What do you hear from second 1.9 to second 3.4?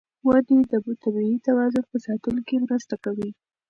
په ساتلو کې مرسته کوي.